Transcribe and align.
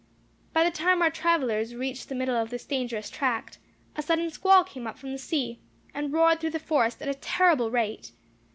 By 0.51 0.63
the 0.63 0.71
time 0.71 1.03
our 1.03 1.11
travellers 1.11 1.75
reached 1.75 2.09
the 2.09 2.15
middle 2.15 2.35
of 2.35 2.49
this 2.49 2.65
dangerous 2.65 3.07
tract, 3.07 3.59
a 3.95 4.01
sudden 4.01 4.31
squall 4.31 4.63
came 4.63 4.87
up 4.87 4.97
from 4.97 5.15
sea, 5.19 5.59
and 5.93 6.11
roared 6.11 6.39
through 6.39 6.49
the 6.49 6.57
forest 6.59 7.03
at 7.03 7.07
a 7.07 7.13
terrible 7.13 7.69
rate. 7.69 8.11